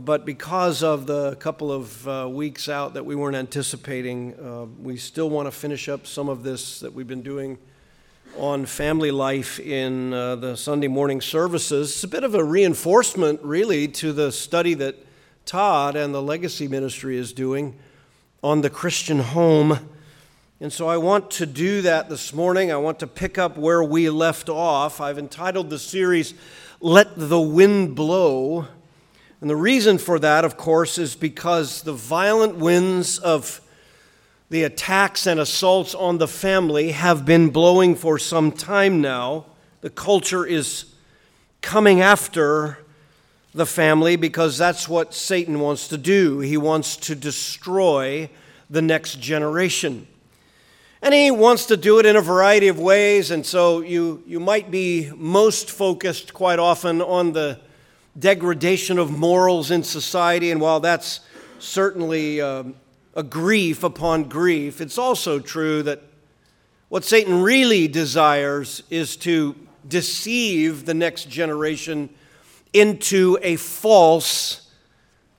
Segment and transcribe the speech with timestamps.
[0.00, 4.96] But because of the couple of uh, weeks out that we weren't anticipating, uh, we
[4.96, 7.58] still want to finish up some of this that we've been doing
[8.38, 11.90] on family life in uh, the Sunday morning services.
[11.90, 14.96] It's a bit of a reinforcement, really, to the study that
[15.44, 17.78] Todd and the Legacy Ministry is doing
[18.42, 19.78] on the Christian home.
[20.58, 22.72] And so I want to do that this morning.
[22.72, 25.02] I want to pick up where we left off.
[25.02, 26.32] I've entitled the series,
[26.80, 28.68] Let the Wind Blow.
[29.42, 33.60] And the reason for that, of course, is because the violent winds of
[34.50, 39.46] the attacks and assaults on the family have been blowing for some time now.
[39.80, 40.84] The culture is
[41.60, 42.78] coming after
[43.52, 46.38] the family because that's what Satan wants to do.
[46.38, 48.30] He wants to destroy
[48.70, 50.06] the next generation.
[51.02, 54.38] And he wants to do it in a variety of ways, and so you, you
[54.38, 57.58] might be most focused quite often on the
[58.18, 61.20] degradation of morals in society, and while that's
[61.58, 62.74] certainly um,
[63.14, 66.02] a grief upon grief, it's also true that
[66.88, 69.54] what Satan really desires is to
[69.88, 72.10] deceive the next generation
[72.72, 74.70] into a false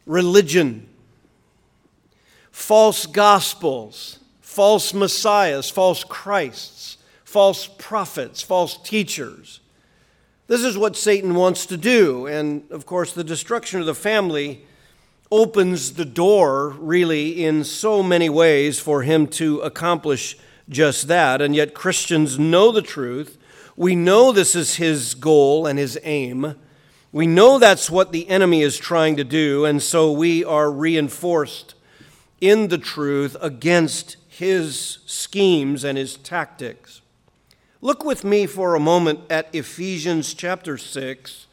[0.06, 0.88] religion,
[2.52, 9.60] false gospels, false messiahs, false Christs, false prophets, false teachers.
[10.48, 12.28] This is what Satan wants to do.
[12.28, 14.66] And of course, the destruction of the family
[15.32, 20.38] opens the door, really, in so many ways for him to accomplish
[20.70, 21.42] just that.
[21.42, 23.38] And yet, Christians know the truth.
[23.76, 26.56] We know this is his goal and his aim.
[27.12, 29.66] We know that's what the enemy is trying to do.
[29.66, 31.76] And so we are reinforced
[32.42, 37.03] in the truth against his schemes and his tactics.
[37.84, 41.48] Look with me for a moment at Ephesians chapter 6,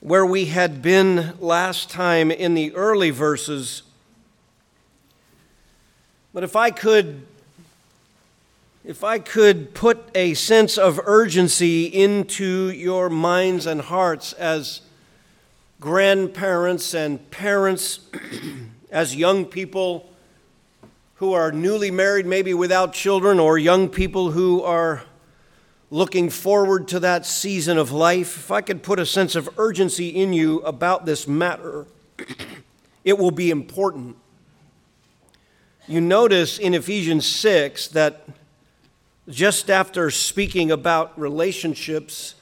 [0.00, 3.82] where we had been last time in the early verses.
[6.32, 7.26] But if I could
[8.86, 14.80] if I could put a sense of urgency into your minds and hearts as
[15.78, 18.00] grandparents and parents,
[18.90, 20.10] as young people
[21.16, 25.02] who are newly married, maybe without children, or young people who are
[25.90, 30.08] looking forward to that season of life, if I could put a sense of urgency
[30.08, 31.86] in you about this matter,
[33.04, 34.16] it will be important.
[35.86, 38.28] You notice in Ephesians 6 that
[39.28, 42.34] just after speaking about relationships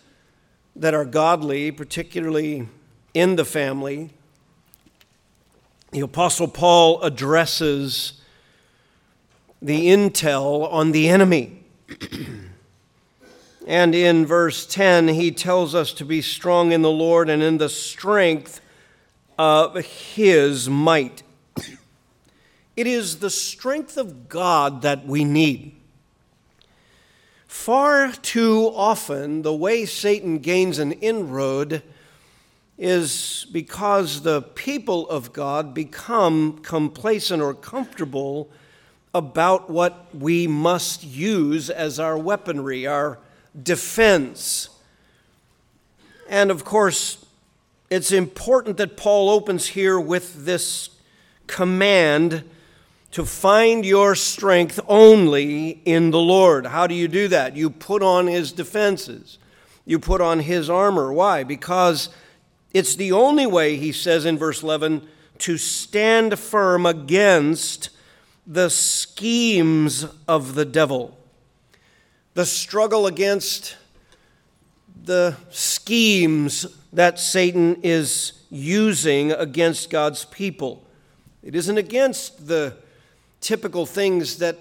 [0.74, 2.68] that are godly, particularly
[3.14, 4.10] in the family,
[5.92, 8.20] the Apostle Paul addresses
[9.62, 11.64] the intel on the enemy.
[13.66, 17.59] And in verse 10, he tells us to be strong in the Lord and in
[17.59, 18.60] the strength
[19.37, 21.25] of his might.
[22.76, 25.75] It is the strength of God that we need.
[27.49, 31.82] Far too often, the way Satan gains an inroad
[32.78, 38.50] is because the people of God become complacent or comfortable
[39.15, 43.19] about what we must use as our weaponry, our
[43.62, 44.69] defense.
[46.28, 47.25] And of course,
[47.91, 50.91] it's important that Paul opens here with this
[51.47, 52.44] command
[53.12, 56.67] to find your strength only in the Lord.
[56.67, 57.56] How do you do that?
[57.56, 59.39] You put on his defenses,
[59.84, 61.12] you put on his armor.
[61.12, 61.44] Why?
[61.44, 62.09] Because
[62.75, 65.06] it's the only way, he says in verse 11,
[65.38, 67.91] to stand firm against
[68.47, 71.17] the schemes of the devil
[72.36, 73.76] the struggle against
[75.04, 80.86] the schemes that Satan is using against God's people.
[81.42, 82.76] It isn't against the
[83.41, 84.58] typical things that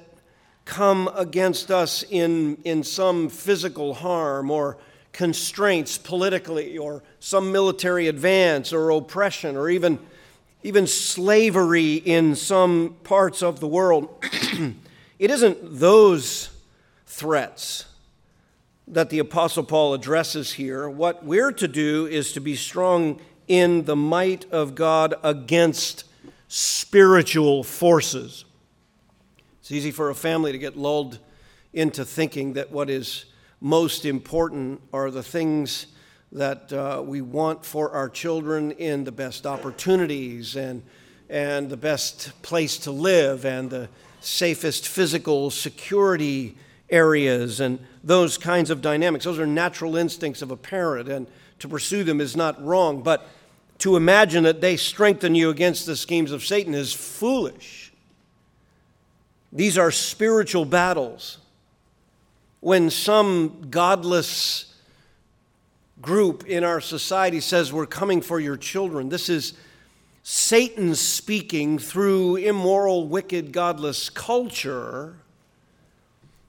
[0.64, 4.78] come against us in, in some physical harm or
[5.12, 10.00] constraints politically or some military advance or oppression or even,
[10.64, 14.24] even slavery in some parts of the world.
[15.20, 16.55] it isn't those
[17.16, 17.86] threats
[18.90, 20.90] that the Apostle Paul addresses here.
[20.90, 26.04] What we're to do is to be strong in the might of God against
[26.50, 28.44] spiritual forces.
[29.62, 31.20] It's easy for a family to get lulled
[31.72, 33.24] into thinking that what is
[33.62, 35.88] most important are the things
[36.34, 40.84] that uh, we want for our children in the best opportunities and,
[41.30, 43.88] and the best place to live and the
[44.20, 46.58] safest physical security
[46.90, 49.26] areas and those kinds of dynamics.
[49.26, 51.28] Those are natural instincts of a parent, and
[51.60, 53.02] to pursue them is not wrong.
[53.02, 53.28] But
[53.80, 57.92] to imagine that they strengthen you against the schemes of Satan is foolish.
[59.52, 61.40] These are spiritual battles.
[62.60, 64.74] When some godless
[66.02, 69.54] group in our society says, We're coming for your children, this is
[70.24, 75.18] Satan speaking through immoral, wicked, godless culture.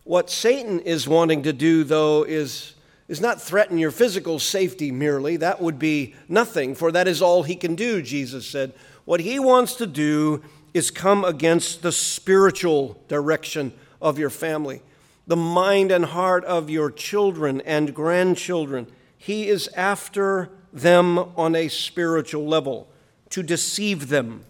[0.07, 2.75] What Satan is wanting to do, though, is
[3.09, 5.37] is not threaten your physical safety merely.
[5.37, 8.73] That would be nothing, for that is all he can do, Jesus said.
[9.05, 14.81] What he wants to do is come against the spiritual direction of your family,
[15.27, 18.87] the mind and heart of your children and grandchildren.
[19.19, 22.87] He is after them on a spiritual level
[23.31, 24.45] to deceive them.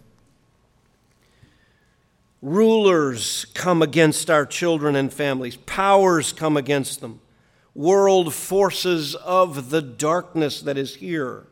[2.42, 7.20] Rulers come against our children and families, powers come against them
[7.76, 11.46] world forces of the darkness that is here,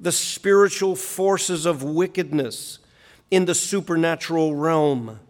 [0.00, 2.78] the spiritual forces of wickedness
[3.30, 5.20] in the supernatural realm.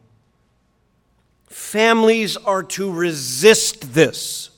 [1.48, 4.50] Families are to resist this.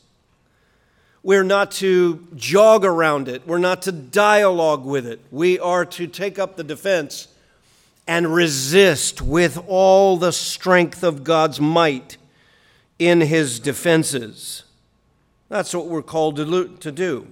[1.23, 3.47] We're not to jog around it.
[3.47, 5.21] We're not to dialogue with it.
[5.31, 7.29] We are to take up the defense
[8.07, 12.17] and resist with all the strength of God's might
[12.99, 14.65] in his defenses.
[15.49, 17.29] That's what we're called to do.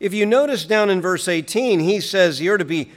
[0.00, 2.90] If you notice down in verse 18, he says you're to be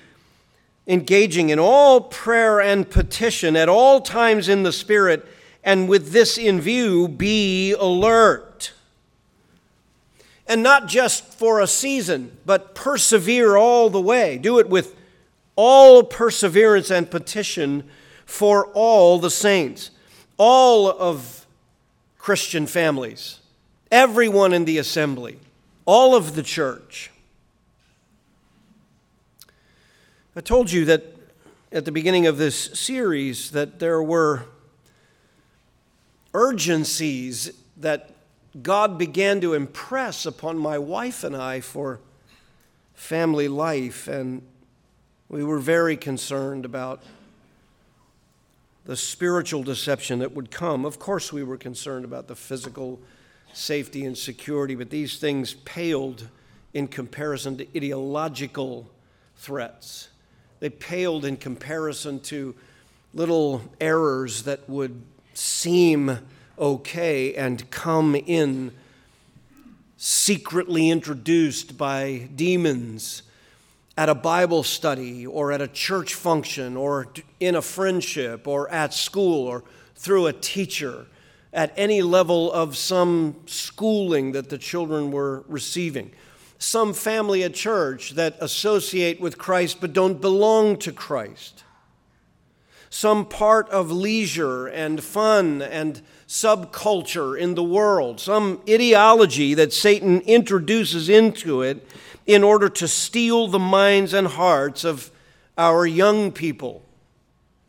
[0.88, 5.25] engaging in all prayer and petition at all times in the Spirit,
[5.63, 8.74] and with this in view, be alert.
[10.48, 14.38] And not just for a season, but persevere all the way.
[14.38, 14.97] Do it with
[15.57, 17.83] all perseverance and petition
[18.25, 19.92] for all the saints,
[20.38, 21.45] all of
[22.18, 23.39] Christian families
[23.92, 25.39] everyone in the assembly,
[25.86, 27.09] all of the church.
[30.36, 31.04] I told you that
[31.71, 34.45] at the beginning of this series that there were
[36.33, 38.12] urgencies that
[38.62, 42.00] God began to impress upon my wife and I for
[42.94, 44.42] family life, and
[45.29, 47.03] we were very concerned about
[48.85, 50.85] the spiritual deception that would come.
[50.85, 53.00] Of course, we were concerned about the physical
[53.53, 56.29] safety and security, but these things paled
[56.74, 58.89] in comparison to ideological
[59.35, 60.09] threats.
[60.59, 62.56] They paled in comparison to
[63.13, 65.01] little errors that would
[65.33, 66.19] seem
[66.57, 68.71] okay and come in
[69.97, 73.24] secretly introduced by demons
[73.98, 77.08] at a Bible study or at a church function or
[77.40, 79.64] in a friendship or at school or
[79.96, 81.08] through a teacher
[81.52, 86.12] at any level of some schooling that the children were receiving.
[86.60, 91.64] Some family at church that associate with Christ but don't belong to Christ.
[92.89, 98.19] Some part of leisure and fun and subculture in the world.
[98.19, 101.88] Some ideology that Satan introduces into it
[102.25, 105.12] in order to steal the minds and hearts of
[105.57, 106.84] our young people.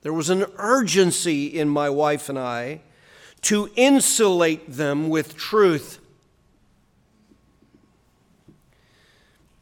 [0.02, 2.80] There was an urgency in my wife and I
[3.42, 6.00] to insulate them with truth.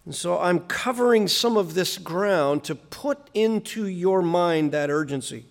[0.06, 5.44] And so I'm covering some of this ground to put into your mind that urgency.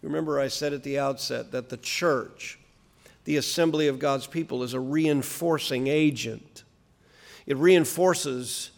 [0.00, 2.58] Remember, I said at the outset that the church,
[3.24, 6.62] the assembly of God's people, is a reinforcing agent.
[7.46, 8.70] It reinforces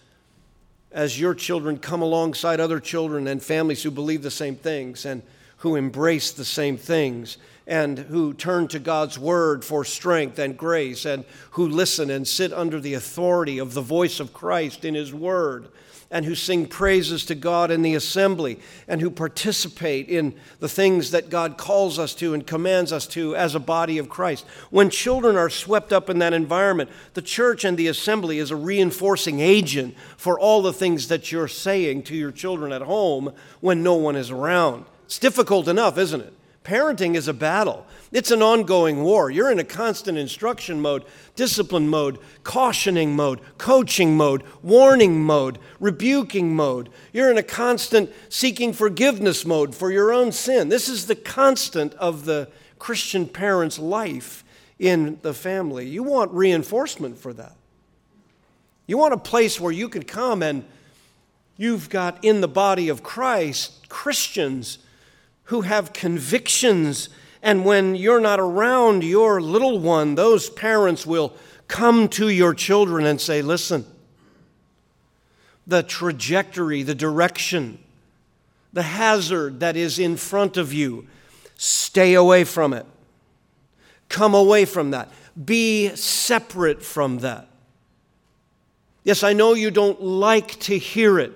[0.91, 5.23] as your children come alongside other children and families who believe the same things and
[5.59, 11.05] who embrace the same things and who turn to God's word for strength and grace
[11.05, 15.15] and who listen and sit under the authority of the voice of Christ in his
[15.15, 15.69] word
[16.13, 21.11] and who sing praises to God in the assembly and who participate in the things
[21.11, 24.45] that God calls us to and commands us to as a body of Christ.
[24.71, 28.57] When children are swept up in that environment, the church and the assembly is a
[28.57, 33.83] reinforcing agent for all the things that you're saying to your children at home when
[33.83, 34.85] no one is around.
[35.07, 36.35] It's difficult enough, isn't it?
[36.65, 37.87] Parenting is a battle.
[38.13, 39.31] It's an ongoing war.
[39.31, 41.05] You're in a constant instruction mode,
[41.35, 46.89] discipline mode, cautioning mode, coaching mode, warning mode, rebuking mode.
[47.13, 50.69] You're in a constant seeking forgiveness mode for your own sin.
[50.69, 54.45] This is the constant of the Christian parent's life
[54.79, 55.89] in the family.
[55.89, 57.57] You want reinforcement for that.
[58.87, 60.65] You want a place where you can come and
[61.57, 64.79] you've got in the body of Christ Christians
[65.45, 67.09] who have convictions.
[67.43, 71.35] And when you're not around your little one, those parents will
[71.69, 73.87] come to your children and say, Listen,
[75.67, 77.79] the trajectory, the direction,
[78.73, 81.07] the hazard that is in front of you.
[81.57, 82.87] Stay away from it.
[84.09, 85.11] Come away from that.
[85.43, 87.49] Be separate from that.
[89.05, 91.33] Yes, I know you don't like to hear it,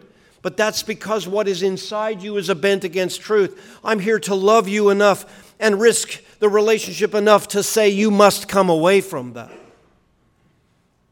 [0.46, 3.80] but that's because what is inside you is a bent against truth.
[3.82, 8.46] I'm here to love you enough and risk the relationship enough to say you must
[8.46, 9.50] come away from that.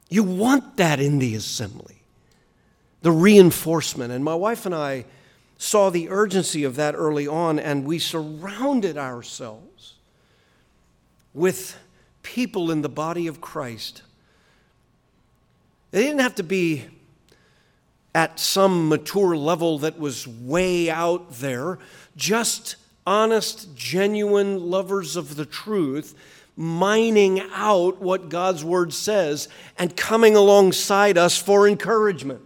[0.08, 1.96] You want that in the assembly,
[3.02, 4.12] the reinforcement.
[4.12, 5.04] And my wife and I
[5.58, 9.94] saw the urgency of that early on, and we surrounded ourselves
[11.32, 11.76] with
[12.22, 14.02] people in the body of Christ.
[15.90, 16.84] They didn't have to be
[18.14, 21.78] at some mature level that was way out there,
[22.16, 26.14] just honest, genuine lovers of the truth,
[26.56, 32.40] mining out what God's word says and coming alongside us for encouragement.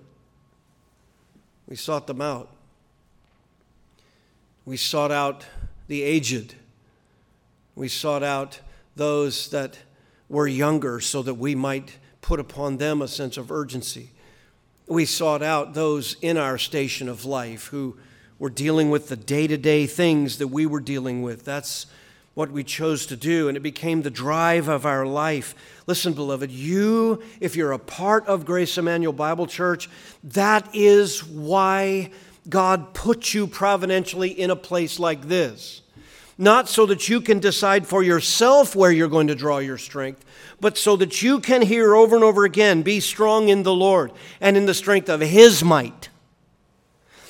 [1.68, 2.48] We sought them out.
[4.64, 5.44] We sought out
[5.87, 6.54] the aged.
[7.75, 8.60] We sought out
[8.96, 9.78] those that
[10.28, 14.10] were younger so that we might put upon them a sense of urgency.
[14.88, 17.97] We sought out those in our station of life who
[18.38, 21.45] were dealing with the day to day things that we were dealing with.
[21.45, 21.87] That's
[22.33, 25.54] what we chose to do, and it became the drive of our life.
[25.87, 29.90] Listen, beloved, you, if you're a part of Grace Emmanuel Bible Church,
[30.23, 32.11] that is why
[32.49, 35.83] God put you providentially in a place like this.
[36.40, 40.25] Not so that you can decide for yourself where you're going to draw your strength,
[40.61, 44.12] but so that you can hear over and over again be strong in the Lord
[44.40, 46.09] and in the strength of His might.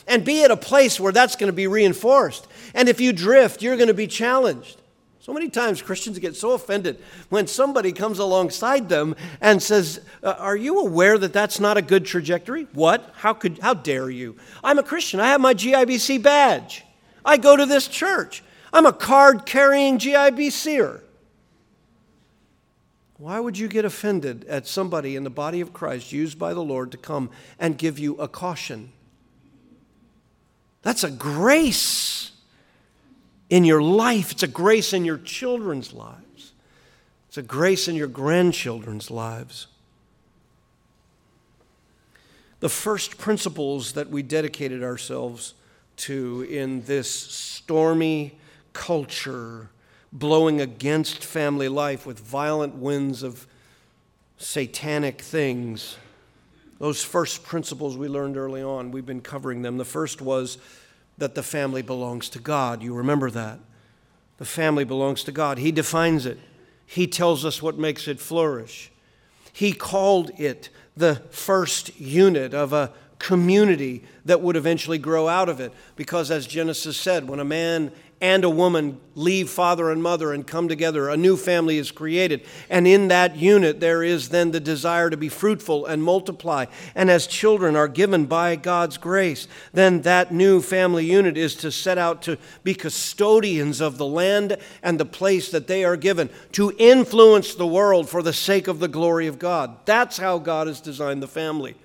[0.07, 2.47] And be at a place where that's going to be reinforced.
[2.75, 4.81] And if you drift, you're going to be challenged.
[5.21, 6.99] So many times Christians get so offended
[7.29, 11.83] when somebody comes alongside them and says, uh, "Are you aware that that's not a
[11.83, 13.12] good trajectory?" What?
[13.17, 14.37] How could how dare you?
[14.65, 15.21] I'm a Christian.
[15.21, 16.85] I have my GIBC badge.
[17.27, 18.43] I go to this church.
[18.72, 21.02] I'm a card-carrying GIBCer.
[23.18, 26.62] Why would you get offended at somebody in the body of Christ used by the
[26.62, 28.92] Lord to come and give you a caution?
[30.82, 32.30] That's a grace
[33.50, 36.52] in your life, it's a grace in your children's lives,
[37.28, 39.66] it's a grace in your grandchildren's lives.
[42.60, 45.54] The first principles that we dedicated ourselves
[45.96, 48.38] to in this stormy
[48.72, 49.70] culture
[50.12, 53.46] blowing against family life with violent winds of
[54.38, 55.96] satanic things.
[56.78, 59.76] Those first principles we learned early on, we've been covering them.
[59.76, 60.58] The first was
[61.18, 62.82] that the family belongs to God.
[62.82, 63.58] You remember that.
[64.38, 65.58] The family belongs to God.
[65.58, 66.38] He defines it,
[66.87, 68.92] He tells us what makes it flourish.
[69.52, 75.58] He called it the first unit of a community that would eventually grow out of
[75.58, 75.72] it.
[75.96, 80.46] Because, as Genesis said, when a man and a woman leave father and mother and
[80.46, 81.08] come together.
[81.08, 82.44] A new family is created.
[82.68, 86.66] And in that unit, there is then the desire to be fruitful and multiply.
[86.94, 91.70] And as children are given by God's grace, then that new family unit is to
[91.70, 96.30] set out to be custodians of the land and the place that they are given,
[96.52, 99.76] to influence the world for the sake of the glory of God.
[99.84, 101.76] That's how God has designed the family.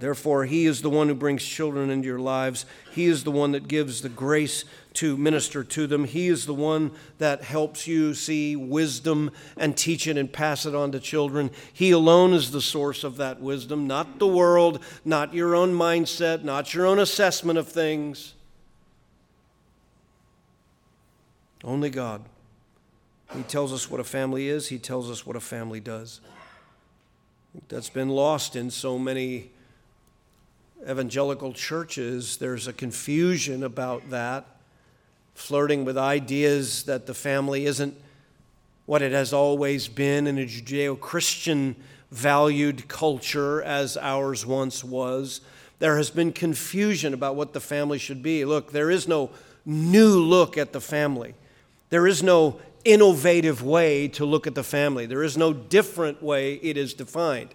[0.00, 2.66] Therefore, He is the one who brings children into your lives.
[2.92, 6.04] He is the one that gives the grace to minister to them.
[6.04, 10.74] He is the one that helps you see wisdom and teach it and pass it
[10.74, 11.50] on to children.
[11.72, 16.44] He alone is the source of that wisdom, not the world, not your own mindset,
[16.44, 18.34] not your own assessment of things.
[21.62, 22.22] Only God.
[23.34, 26.20] He tells us what a family is, He tells us what a family does.
[27.68, 29.50] That's been lost in so many
[30.88, 34.46] evangelical churches, there's a confusion about that,
[35.34, 37.94] flirting with ideas that the family isn't
[38.86, 41.76] what it has always been in a Judeo Christian
[42.10, 45.40] valued culture as ours once was.
[45.78, 48.44] There has been confusion about what the family should be.
[48.44, 49.30] Look, there is no
[49.64, 51.34] new look at the family.
[51.90, 55.06] There is no innovative way to look at the family.
[55.06, 57.50] There is no different way it is defined.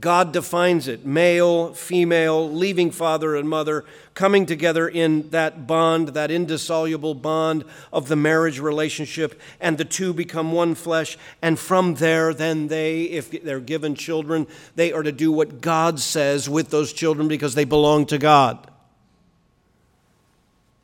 [0.00, 3.84] God defines it male, female, leaving father and mother,
[4.14, 10.14] coming together in that bond, that indissoluble bond of the marriage relationship, and the two
[10.14, 11.18] become one flesh.
[11.42, 14.46] And from there, then they, if they're given children,
[14.76, 18.70] they are to do what God says with those children because they belong to God.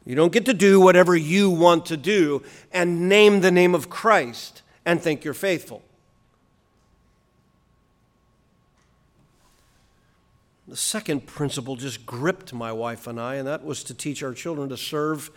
[0.05, 3.89] You don't get to do whatever you want to do and name the name of
[3.89, 5.83] Christ and think you're faithful.
[10.69, 14.35] The second principle just gripped my wife and I, and that was to teach our
[14.35, 15.31] children to serve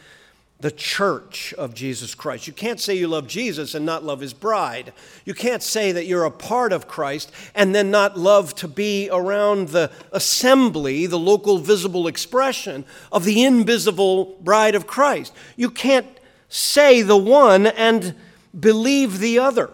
[0.60, 2.48] the church of Jesus Christ.
[2.48, 4.92] You can't say you love Jesus and not love his bride.
[5.24, 9.10] You can't say that you're a part of Christ and then not love to be
[9.10, 15.34] around the assembly, the local visible expression of the invisible bride of Christ.
[15.56, 16.20] You can't
[16.50, 18.16] say the one and
[18.60, 19.72] believe the other.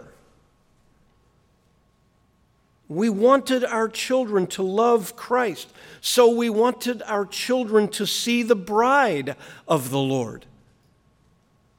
[2.90, 8.56] We wanted our children to love Christ, so we wanted our children to see the
[8.56, 9.36] bride
[9.68, 10.46] of the Lord,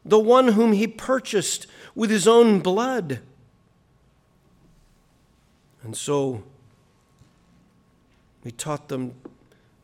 [0.04, 3.20] the one whom He purchased with His own blood.
[5.82, 6.42] And so
[8.44, 9.14] we taught them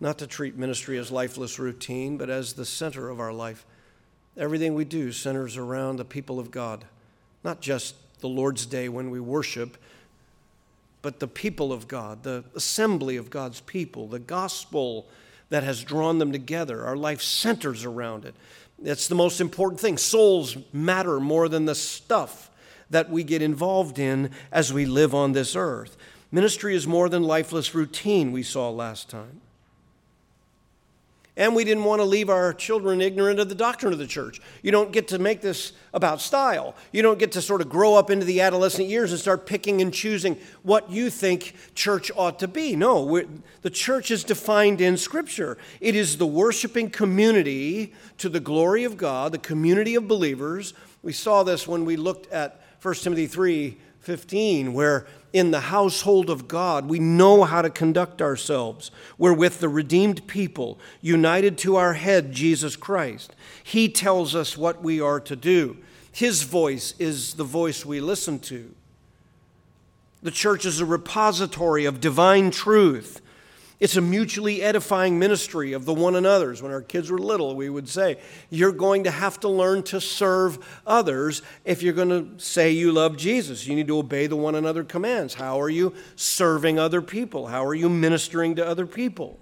[0.01, 3.65] not to treat ministry as lifeless routine, but as the center of our life.
[4.37, 6.85] Everything we do centers around the people of God,
[7.43, 9.79] not just the Lord's Day when we worship
[11.05, 15.07] but the people of God, the assembly of God's people, the gospel
[15.51, 16.87] that has drawn them together.
[16.87, 18.35] Our life centers around it.
[18.83, 19.99] It's the most important thing.
[19.99, 22.51] Souls matter more than the stuff
[22.89, 25.99] that we get involved in as we live on this earth.
[26.33, 29.43] Ministry is more than lifeless routine, we saw last time.
[31.37, 34.41] And we didn't want to leave our children ignorant of the doctrine of the church.
[34.63, 36.77] You don't get to make this about style.
[36.93, 39.83] You don't get to sort of grow up into the adolescent years and start picking
[39.83, 42.77] and choosing what you think church ought to be.
[42.77, 43.21] No,
[43.63, 45.59] the church is defined in Scripture.
[45.81, 50.73] It is the worshiping community to the glory of God, the community of believers.
[51.03, 56.31] We saw this when we looked at 1 Timothy 3 15, where in the household
[56.31, 58.91] of God, we know how to conduct ourselves.
[59.19, 63.35] We're with the redeemed people, united to our head, Jesus Christ.
[63.63, 65.79] He tells us what we are to do.
[66.13, 68.73] His voice is the voice we listen to.
[70.23, 73.21] The church is a repository of divine truth
[73.85, 76.63] it's a mutually edifying ministry of the one another's.
[76.63, 78.17] When our kids were little, we would say,
[78.49, 82.93] You're going to have to learn to serve others if you're going to say you
[82.93, 83.67] love Jesus.
[83.67, 85.35] You need to obey the one another commands.
[85.35, 87.49] How are you serving other people?
[87.49, 89.39] How are you ministering to other people?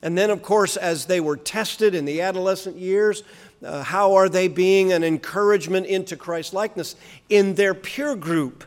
[0.00, 3.22] And then, of course, as they were tested in the adolescent years,
[3.62, 6.96] uh, how are they being an encouragement into Christ likeness
[7.28, 8.64] in their peer group?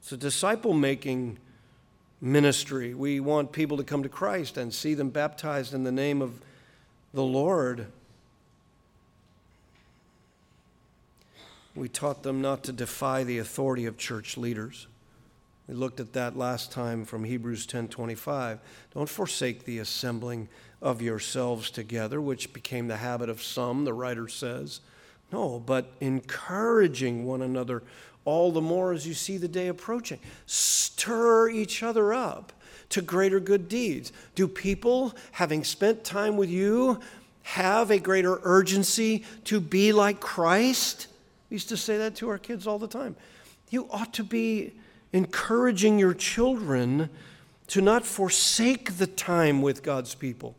[0.00, 1.36] It's a disciple making
[2.26, 2.92] ministry.
[2.92, 6.40] We want people to come to Christ and see them baptized in the name of
[7.14, 7.86] the Lord.
[11.74, 14.86] We taught them not to defy the authority of church leaders.
[15.68, 18.60] We looked at that last time from Hebrews 10:25.
[18.94, 20.48] Don't forsake the assembling
[20.82, 24.80] of yourselves together, which became the habit of some, the writer says.
[25.32, 27.82] No, but encouraging one another
[28.26, 30.18] all the more as you see the day approaching.
[30.44, 32.52] Stir each other up
[32.90, 34.12] to greater good deeds.
[34.34, 37.00] Do people, having spent time with you,
[37.42, 41.06] have a greater urgency to be like Christ?
[41.48, 43.16] We used to say that to our kids all the time.
[43.70, 44.72] You ought to be
[45.12, 47.08] encouraging your children
[47.68, 50.54] to not forsake the time with God's people.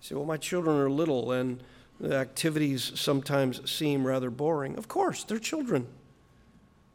[0.00, 1.60] You say, well, my children are little and
[2.00, 4.76] the activities sometimes seem rather boring.
[4.76, 5.86] Of course, they're children.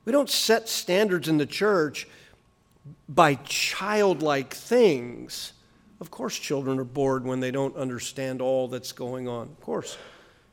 [0.06, 2.08] We don't set standards in the church
[3.08, 5.54] by childlike things.
[6.00, 9.44] Of course, children are bored when they don't understand all that's going on.
[9.44, 9.98] Of course.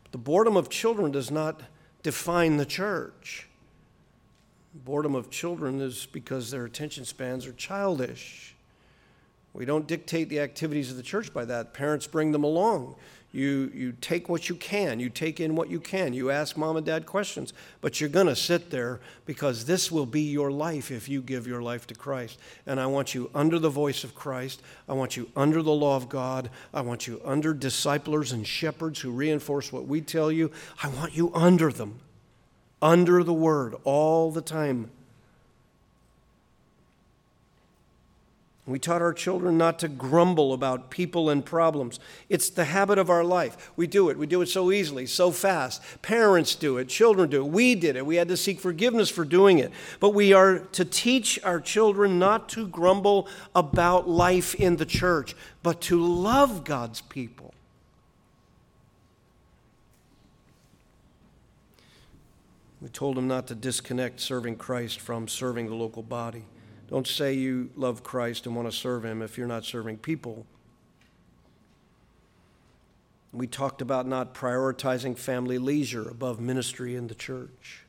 [0.03, 1.63] But the boredom of children does not
[2.03, 3.49] define the church.
[4.75, 8.55] Boredom of children is because their attention spans are childish.
[9.55, 11.73] We don't dictate the activities of the church by that.
[11.73, 12.97] Parents bring them along.
[13.38, 16.77] You, you take what you can, you take in what you can, you ask mom
[16.77, 20.90] and dad questions, but you're going to sit there because this will be your life
[20.90, 22.40] if you give your life to Christ.
[22.66, 24.61] And I want you under the voice of Christ.
[24.88, 26.51] I want you under the law of God.
[26.74, 30.51] I want you under disciplers and shepherds who reinforce what we tell you.
[30.83, 32.01] I want you under them,
[32.83, 34.90] under the word all the time.
[38.68, 41.98] We taught our children not to grumble about people and problems.
[42.28, 43.72] It's the habit of our life.
[43.76, 44.18] We do it.
[44.18, 45.83] We do it so easily, so fast.
[46.02, 47.50] Parents do it, children do it.
[47.50, 48.04] We did it.
[48.04, 49.72] We had to seek forgiveness for doing it.
[50.00, 55.35] But we are to teach our children not to grumble about life in the church,
[55.62, 57.54] but to love God's people.
[62.83, 66.44] We told them not to disconnect serving Christ from serving the local body.
[66.88, 70.46] Don't say you love Christ and want to serve Him if you're not serving people.
[73.33, 77.83] We talked about not prioritizing family leisure above ministry in the church.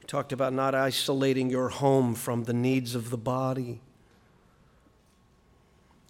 [0.00, 3.80] We talked about not isolating your home from the needs of the body.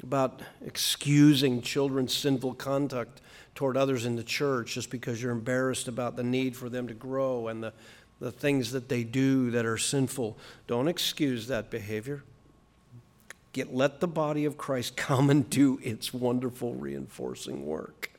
[0.02, 3.20] about excusing children's sinful conduct
[3.54, 6.94] toward others in the church just because you're embarrassed about the need for them to
[6.94, 7.72] grow and the,
[8.22, 10.38] the things that they do that are sinful.
[10.68, 12.22] Don't excuse that behavior.
[13.52, 18.10] Get, let the body of Christ come and do its wonderful reinforcing work.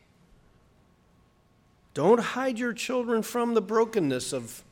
[1.93, 4.63] Don't hide your children from the brokenness of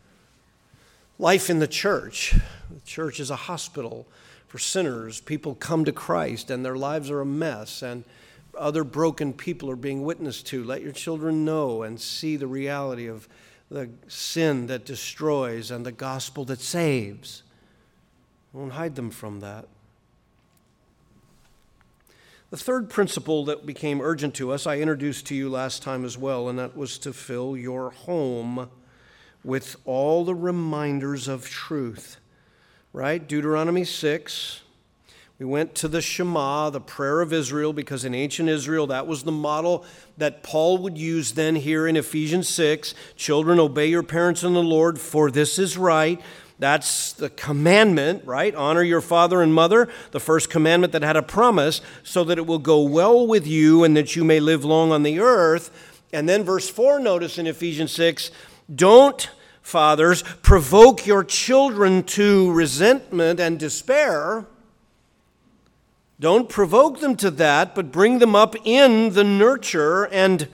[1.17, 2.35] life in the church.
[2.69, 4.07] The church is a hospital
[4.47, 5.21] for sinners.
[5.21, 8.03] People come to Christ and their lives are a mess, and
[8.57, 10.61] other broken people are being witnessed to.
[10.61, 13.29] Let your children know and see the reality of
[13.71, 17.43] the sin that destroys and the gospel that saves.
[18.53, 19.65] Don't hide them from that.
[22.49, 26.17] The third principle that became urgent to us, I introduced to you last time as
[26.17, 28.69] well, and that was to fill your home
[29.41, 32.17] with all the reminders of truth.
[32.91, 33.25] Right?
[33.25, 34.60] Deuteronomy 6.
[35.41, 39.23] We went to the Shema, the prayer of Israel, because in ancient Israel, that was
[39.23, 39.83] the model
[40.17, 42.93] that Paul would use then here in Ephesians 6.
[43.15, 46.21] Children, obey your parents in the Lord, for this is right.
[46.59, 48.53] That's the commandment, right?
[48.53, 52.45] Honor your father and mother, the first commandment that had a promise, so that it
[52.45, 55.71] will go well with you and that you may live long on the earth.
[56.13, 58.29] And then verse 4, notice in Ephesians 6
[58.75, 59.27] don't,
[59.63, 64.45] fathers, provoke your children to resentment and despair.
[66.21, 70.47] Don't provoke them to that, but bring them up in the nurture and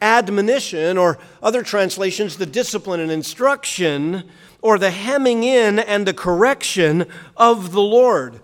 [0.00, 4.24] admonition, or other translations, the discipline and instruction,
[4.62, 7.04] or the hemming in and the correction
[7.36, 8.40] of the Lord.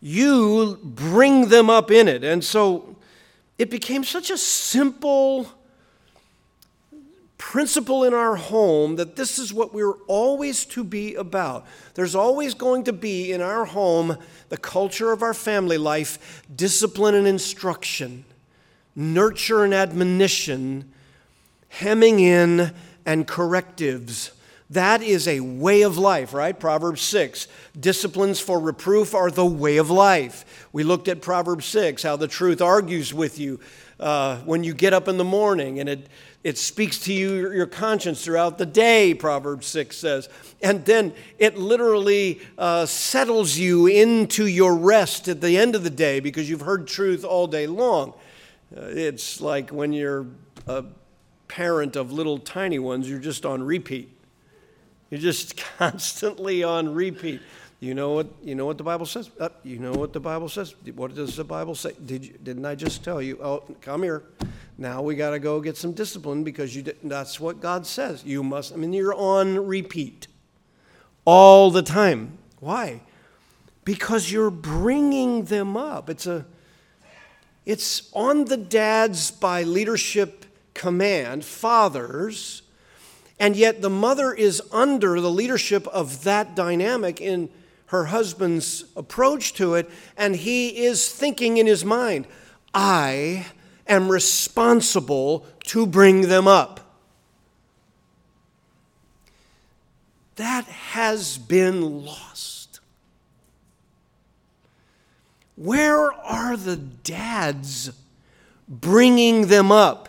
[0.00, 2.24] You bring them up in it.
[2.24, 2.96] And so
[3.56, 5.48] it became such a simple
[7.38, 11.66] principle in our home that this is what we're always to be about.
[11.94, 14.18] There's always going to be in our home
[14.48, 18.24] the culture of our family life, discipline and instruction,
[18.94, 20.92] nurture and admonition,
[21.68, 22.72] hemming in
[23.04, 24.30] and correctives.
[24.70, 26.58] That is a way of life, right?
[26.58, 27.48] Proverbs 6.
[27.78, 30.68] Disciplines for reproof are the way of life.
[30.72, 33.60] We looked at Proverbs 6, how the truth argues with you
[34.00, 36.08] uh, when you get up in the morning and it
[36.44, 40.28] it speaks to you, your conscience throughout the day, Proverbs 6 says.
[40.62, 45.90] And then it literally uh, settles you into your rest at the end of the
[45.90, 48.12] day because you've heard truth all day long.
[48.76, 50.26] Uh, it's like when you're
[50.66, 50.84] a
[51.48, 54.14] parent of little tiny ones, you're just on repeat.
[55.08, 57.40] You're just constantly on repeat.
[57.80, 58.28] You know what?
[58.42, 59.30] You know what the Bible says.
[59.40, 60.74] Uh, you know what the Bible says.
[60.94, 61.92] What does the Bible say?
[62.04, 63.38] Did you, didn't I just tell you?
[63.42, 64.24] Oh, come here.
[64.76, 68.24] Now we got to go get some discipline because you that's what God says.
[68.24, 70.26] You must, I mean, you're on repeat
[71.24, 72.38] all the time.
[72.58, 73.02] Why?
[73.84, 76.10] Because you're bringing them up.
[76.10, 76.44] It's a,
[77.64, 82.62] it's on the dads by leadership command, fathers,
[83.38, 87.48] and yet the mother is under the leadership of that dynamic in
[87.86, 92.26] her husband's approach to it, and he is thinking in his mind,
[92.72, 93.46] I
[93.86, 96.80] am responsible to bring them up.
[100.36, 102.80] That has been lost.
[105.56, 107.92] Where are the dads
[108.68, 110.08] bringing them up?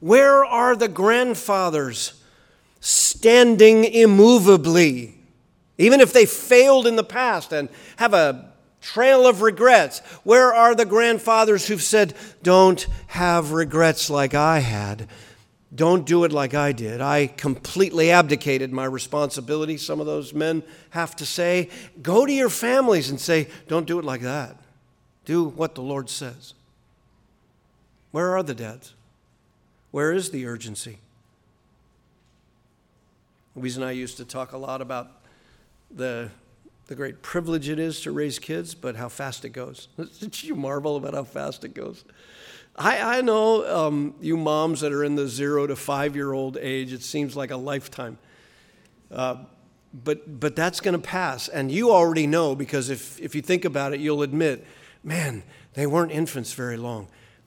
[0.00, 2.14] Where are the grandfathers
[2.80, 5.14] standing immovably,
[5.76, 8.49] even if they failed in the past and have a
[8.80, 10.00] trail of regrets.
[10.24, 15.08] Where are the grandfathers who've said, Don't have regrets like I had?
[15.72, 17.00] Don't do it like I did.
[17.00, 19.76] I completely abdicated my responsibility.
[19.76, 21.68] Some of those men have to say,
[22.02, 24.56] Go to your families and say, Don't do it like that.
[25.24, 26.54] Do what the Lord says.
[28.10, 28.94] Where are the dads?
[29.92, 30.98] Where is the urgency?
[33.54, 35.10] Louise and I used to talk a lot about
[35.90, 36.30] the
[36.90, 39.86] the great privilege it is to raise kids, but how fast it goes.
[40.42, 42.04] You marvel about how fast it goes?
[42.74, 46.56] I, I know um, you moms that are in the zero to five year old
[46.56, 48.18] age, it seems like a lifetime.
[49.08, 49.36] Uh,
[49.94, 51.46] but, but that's going to pass.
[51.46, 54.66] And you already know because if, if you think about it, you'll admit,
[55.04, 57.06] man, they weren't infants very long.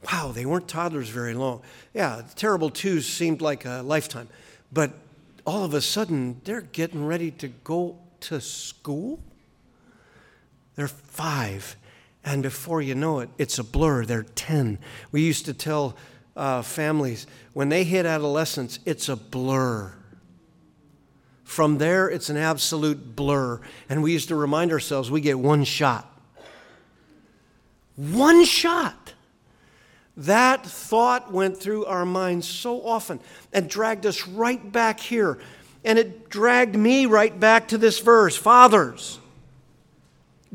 [0.09, 1.63] Wow, they weren't toddlers very long.
[1.93, 4.29] Yeah, terrible twos seemed like a lifetime.
[4.71, 4.93] But
[5.45, 9.19] all of a sudden, they're getting ready to go to school?
[10.75, 11.75] They're five.
[12.23, 14.05] And before you know it, it's a blur.
[14.05, 14.79] They're 10.
[15.11, 15.95] We used to tell
[16.35, 19.93] uh, families when they hit adolescence, it's a blur.
[21.43, 23.61] From there, it's an absolute blur.
[23.89, 26.09] And we used to remind ourselves we get one shot.
[27.95, 29.13] One shot.
[30.15, 33.19] That thought went through our minds so often
[33.51, 35.39] and dragged us right back here.
[35.83, 39.19] And it dragged me right back to this verse Fathers,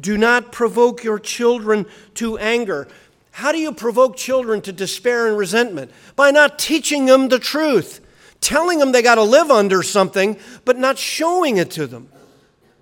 [0.00, 2.88] do not provoke your children to anger.
[3.32, 5.90] How do you provoke children to despair and resentment?
[6.16, 8.00] By not teaching them the truth,
[8.40, 12.08] telling them they got to live under something, but not showing it to them,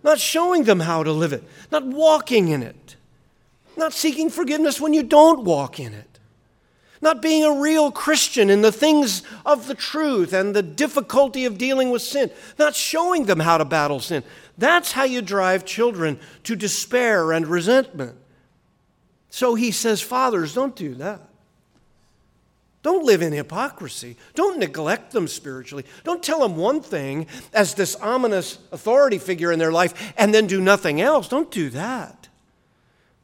[0.03, 2.97] not showing them how to live it, not walking in it,
[3.77, 6.17] not seeking forgiveness when you don't walk in it
[7.03, 11.59] not being a real Christian in the things of the truth and the difficulty of
[11.59, 14.23] dealing with sin, not showing them how to battle sin.
[14.59, 18.17] That's how you drive children to despair and resentment.
[19.31, 21.21] So he says, Fathers, don't do that.
[22.83, 24.17] Don't live in hypocrisy.
[24.35, 25.85] Don't neglect them spiritually.
[26.05, 30.47] Don't tell them one thing as this ominous authority figure in their life and then
[30.47, 31.27] do nothing else.
[31.27, 32.29] Don't do that.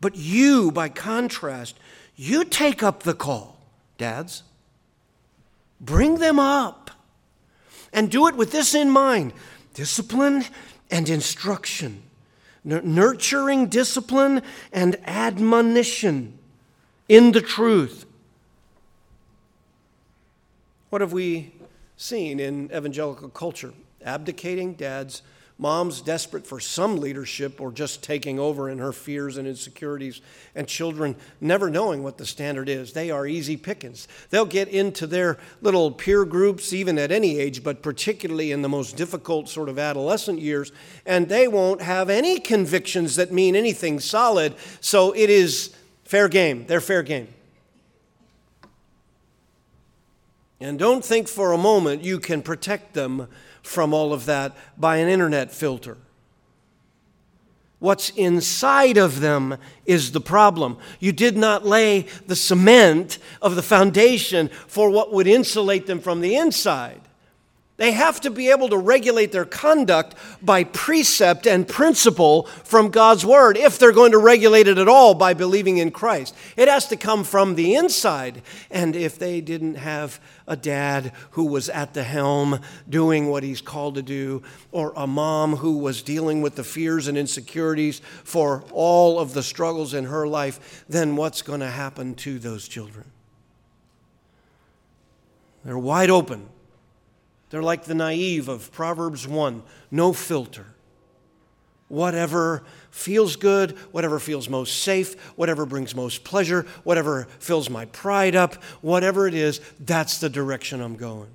[0.00, 1.78] But you, by contrast,
[2.16, 3.60] you take up the call
[3.98, 4.42] dads.
[5.80, 6.90] Bring them up.
[7.92, 9.32] And do it with this in mind
[9.74, 10.44] discipline
[10.92, 12.02] and instruction,
[12.62, 16.38] nurturing discipline and admonition
[17.08, 18.04] in the truth.
[20.90, 21.54] What have we
[21.96, 23.72] seen in evangelical culture?
[24.04, 25.22] Abdicating dads
[25.62, 30.20] Mom's desperate for some leadership or just taking over in her fears and insecurities,
[30.56, 32.92] and children never knowing what the standard is.
[32.92, 34.08] They are easy pickings.
[34.30, 38.68] They'll get into their little peer groups, even at any age, but particularly in the
[38.68, 40.72] most difficult sort of adolescent years,
[41.06, 44.56] and they won't have any convictions that mean anything solid.
[44.80, 45.72] So it is
[46.02, 46.66] fair game.
[46.66, 47.28] They're fair game.
[50.60, 53.28] And don't think for a moment you can protect them
[53.62, 55.96] from all of that by an internet filter.
[57.78, 60.78] What's inside of them is the problem.
[61.00, 66.20] You did not lay the cement of the foundation for what would insulate them from
[66.20, 67.00] the inside.
[67.78, 73.24] They have to be able to regulate their conduct by precept and principle from God's
[73.24, 76.34] Word if they're going to regulate it at all by believing in Christ.
[76.56, 78.42] It has to come from the inside.
[78.70, 83.62] And if they didn't have a dad who was at the helm doing what he's
[83.62, 88.64] called to do, or a mom who was dealing with the fears and insecurities for
[88.70, 93.06] all of the struggles in her life, then what's going to happen to those children?
[95.64, 96.48] They're wide open
[97.52, 100.64] they're like the naive of Proverbs 1 no filter.
[101.88, 108.34] Whatever feels good, whatever feels most safe, whatever brings most pleasure, whatever fills my pride
[108.34, 111.28] up, whatever it is, that's the direction I'm going.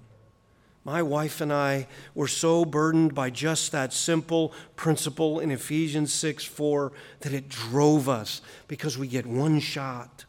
[0.84, 6.44] My wife and I were so burdened by just that simple principle in Ephesians 6
[6.44, 10.26] 4 that it drove us because we get one shot.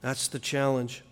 [0.00, 1.04] That's the challenge.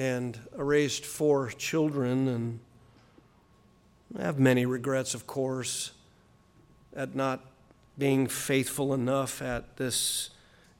[0.00, 2.58] And raised four children and
[4.18, 5.92] I have many regrets, of course,
[6.96, 7.44] at not
[7.98, 10.30] being faithful enough at this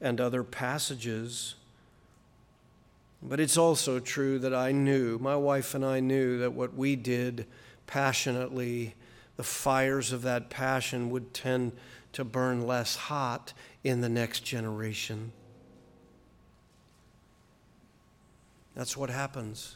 [0.01, 1.53] and other passages.
[3.21, 6.95] But it's also true that I knew, my wife and I knew, that what we
[6.95, 7.45] did
[7.85, 8.95] passionately,
[9.37, 11.73] the fires of that passion would tend
[12.13, 13.53] to burn less hot
[13.83, 15.31] in the next generation.
[18.81, 19.75] That's what happens.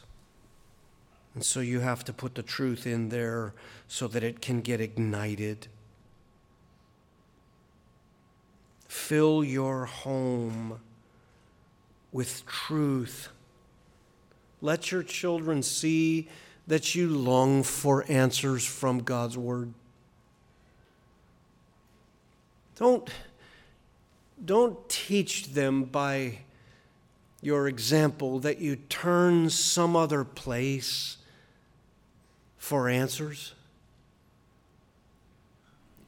[1.36, 3.54] And so you have to put the truth in there
[3.86, 5.68] so that it can get ignited.
[8.88, 10.80] Fill your home
[12.10, 13.28] with truth.
[14.60, 16.28] Let your children see
[16.66, 19.72] that you long for answers from God's Word.
[22.74, 23.08] Don't,
[24.44, 26.38] don't teach them by
[27.40, 31.18] your example that you turn some other place
[32.56, 33.54] for answers.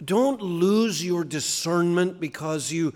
[0.05, 2.95] Don't lose your discernment because you,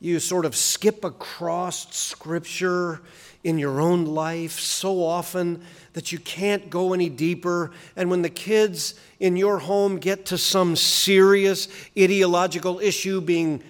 [0.00, 3.00] you sort of skip across Scripture
[3.44, 7.70] in your own life so often that you can't go any deeper.
[7.96, 13.62] And when the kids in your home get to some serious ideological issue being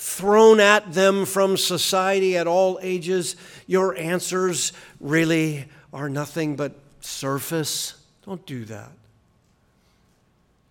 [0.00, 3.36] thrown at them from society at all ages,
[3.66, 8.02] your answers really are nothing but surface.
[8.24, 8.92] Don't do that.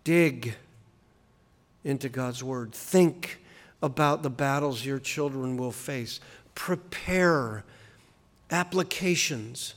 [0.04, 0.56] Dig
[1.84, 2.72] into God's Word.
[2.72, 3.40] Think
[3.84, 6.20] about the battles your children will face.
[6.56, 7.64] Prepare
[8.50, 9.76] applications.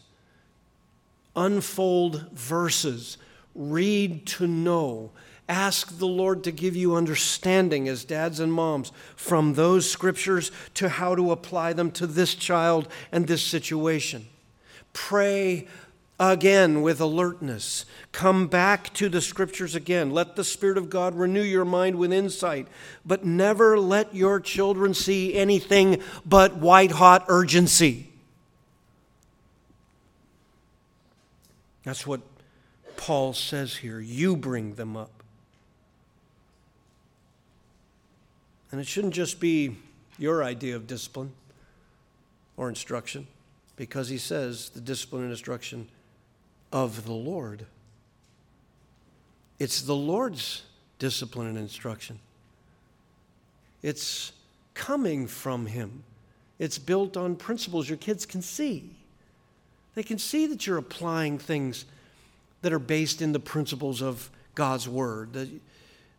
[1.37, 3.19] Unfold verses.
[3.55, 5.11] Read to know
[5.49, 10.89] Ask the Lord to give you understanding as dads and moms from those scriptures to
[10.89, 14.27] how to apply them to this child and this situation.
[14.93, 15.67] Pray
[16.21, 17.85] again with alertness.
[18.13, 20.13] Come back to the scriptures again.
[20.13, 22.69] Let the Spirit of God renew your mind with insight,
[23.05, 28.09] but never let your children see anything but white hot urgency.
[31.83, 32.21] That's what
[32.97, 33.99] Paul says here.
[33.99, 35.22] You bring them up.
[38.73, 39.77] And it shouldn't just be
[40.19, 41.33] your idea of discipline
[42.57, 43.27] or instruction,
[43.77, 45.89] because he says the discipline and instruction
[46.73, 47.67] of the Lord.
[49.59, 50.63] It's the Lord's
[50.99, 52.19] discipline and instruction.
[53.83, 54.33] It's
[54.75, 56.05] coming from Him.
[56.59, 58.91] It's built on principles your kids can see.
[59.95, 61.85] They can see that you're applying things
[62.63, 65.61] that are based in the principles of God's Word.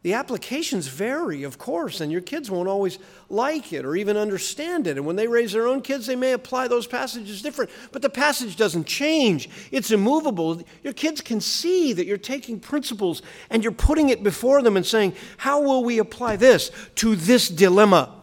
[0.04, 4.86] The applications vary, of course, and your kids won't always like it or even understand
[4.86, 4.98] it.
[4.98, 7.72] And when they raise their own kids, they may apply those passages different.
[7.94, 10.62] But the passage doesn't change, it's immovable.
[10.84, 14.86] Your kids can see that you're taking principles and you're putting it before them and
[14.86, 18.23] saying, How will we apply this to this dilemma?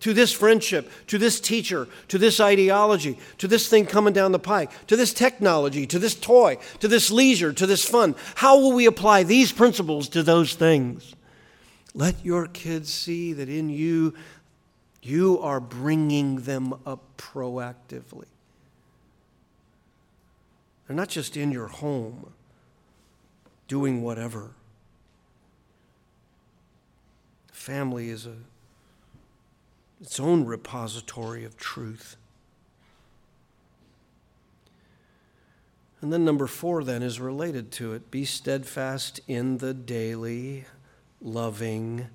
[0.00, 4.38] To this friendship, to this teacher, to this ideology, to this thing coming down the
[4.38, 8.14] pike, to this technology, to this toy, to this leisure, to this fun.
[8.36, 11.14] How will we apply these principles to those things?
[11.94, 14.14] Let your kids see that in you,
[15.02, 18.26] you are bringing them up proactively.
[20.86, 22.32] They're not just in your home
[23.66, 24.50] doing whatever.
[27.50, 28.36] Family is a
[30.00, 32.16] its own repository of truth.
[36.00, 40.66] And then number four, then, is related to it be steadfast in the daily,
[41.20, 42.08] loving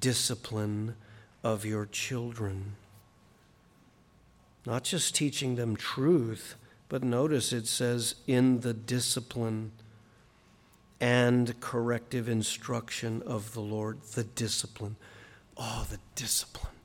[0.00, 0.94] discipline
[1.42, 2.76] of your children.
[4.64, 6.54] Not just teaching them truth,
[6.88, 9.72] but notice it says in the discipline
[11.00, 14.02] and corrective instruction of the Lord.
[14.14, 14.96] The discipline.
[15.56, 16.75] Oh, the discipline.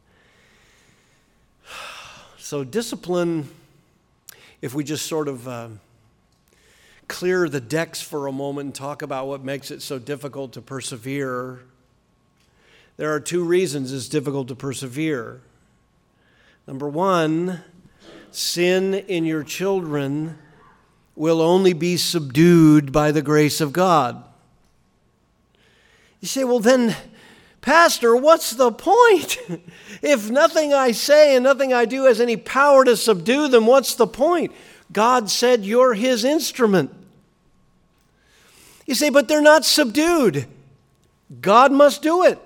[2.38, 3.48] So, discipline,
[4.62, 5.70] if we just sort of uh,
[7.08, 10.62] clear the decks for a moment and talk about what makes it so difficult to
[10.62, 11.62] persevere,
[12.98, 15.40] there are two reasons it's difficult to persevere.
[16.68, 17.62] Number one,
[18.32, 20.38] sin in your children
[21.16, 24.24] will only be subdued by the grace of God.
[26.20, 26.96] You say, well, then
[27.62, 29.38] Pastor, what's the point?
[30.02, 33.96] if nothing I say and nothing I do has any power to subdue them, what's
[33.96, 34.52] the point?
[34.92, 36.94] God said you're his instrument.
[38.88, 40.48] You say, but they're not subdued.
[41.40, 42.40] God must do it.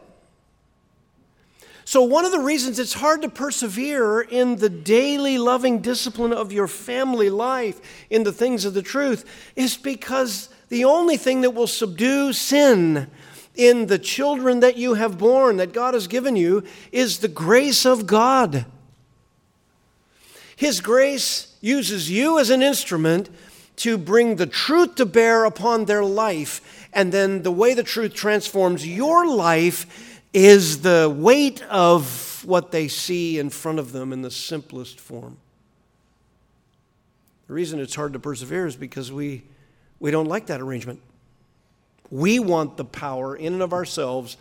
[1.87, 6.51] So, one of the reasons it's hard to persevere in the daily loving discipline of
[6.51, 9.23] your family life, in the things of the truth,
[9.55, 13.07] is because the only thing that will subdue sin
[13.55, 17.85] in the children that you have born, that God has given you, is the grace
[17.85, 18.65] of God.
[20.55, 23.29] His grace uses you as an instrument
[23.77, 26.87] to bring the truth to bear upon their life.
[26.93, 32.87] And then the way the truth transforms your life is the weight of what they
[32.87, 35.37] see in front of them in the simplest form.
[37.47, 39.43] The reason it's hard to persevere is because we,
[39.99, 41.01] we don't like that arrangement.
[42.11, 44.37] We want the power in and of ourselves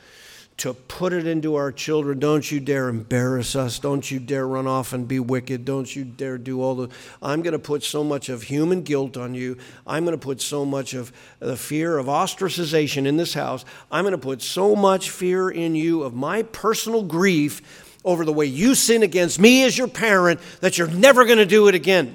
[0.56, 2.20] to put it into our children.
[2.20, 3.78] Don't you dare embarrass us.
[3.80, 5.64] Don't you dare run off and be wicked.
[5.64, 6.88] Don't you dare do all the.
[7.20, 9.58] I'm going to put so much of human guilt on you.
[9.86, 13.64] I'm going to put so much of the fear of ostracization in this house.
[13.90, 18.32] I'm going to put so much fear in you of my personal grief over the
[18.32, 21.74] way you sin against me as your parent that you're never going to do it
[21.74, 22.14] again.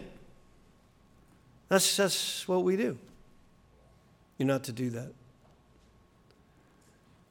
[1.68, 2.98] That's, that's what we do.
[4.38, 5.12] You're not to do that.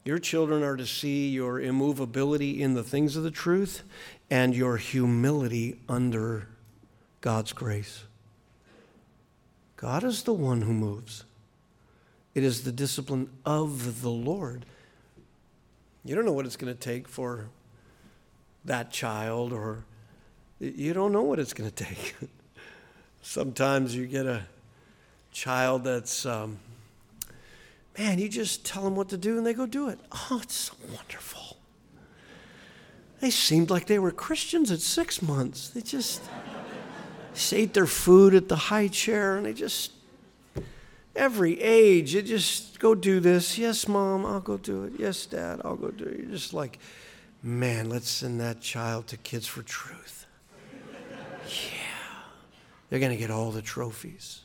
[0.09, 3.82] Your children are to see your immovability in the things of the truth
[4.30, 6.48] and your humility under
[7.20, 8.04] God's grace.
[9.76, 11.24] God is the one who moves.
[12.34, 14.64] It is the discipline of the Lord.
[16.06, 17.50] You don't know what it's going to take for
[18.64, 19.84] that child, or
[20.59, 22.16] you don't know what it's going to take.
[23.20, 24.44] Sometimes you get a
[25.32, 26.61] child that's um,
[27.99, 29.99] man, you just tell them what to do and they go do it.
[30.12, 31.57] Oh, it's so wonderful.
[33.20, 35.70] They seemed like they were Christians at six months.
[35.70, 36.22] They just
[37.51, 39.92] they ate their food at the high chair and they just
[41.16, 42.14] every age.
[42.14, 43.59] You just go do this.
[43.59, 44.92] Yes, mom, I'll go do it.
[44.99, 46.20] Yes, dad, I'll go do it.
[46.20, 46.78] You're just like,
[47.42, 50.26] man, let's send that child to Kids for Truth.
[51.49, 51.88] yeah.
[52.88, 54.42] They're going to get all the trophies.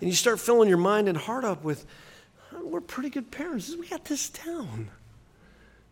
[0.00, 1.84] And you start filling your mind and heart up with,
[2.64, 3.74] we're pretty good parents.
[3.76, 4.90] We got this down.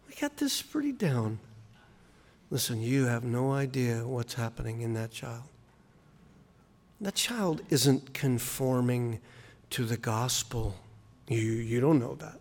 [0.09, 1.39] We got this pretty down.
[2.51, 5.43] Listen, you have no idea what's happening in that child.
[7.01, 9.21] That child isn't conforming
[9.71, 10.75] to the gospel.
[11.29, 12.41] You, you don't know that.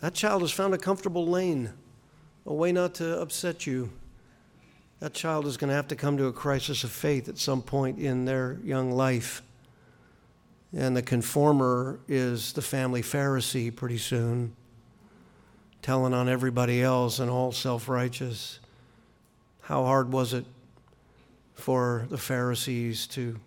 [0.00, 1.72] That child has found a comfortable lane,
[2.46, 3.90] a way not to upset you.
[5.00, 7.62] That child is going to have to come to a crisis of faith at some
[7.62, 9.42] point in their young life.
[10.76, 14.54] And the conformer is the family Pharisee pretty soon,
[15.80, 18.60] telling on everybody else and all self righteous.
[19.62, 20.44] How hard was it
[21.54, 23.38] for the Pharisees to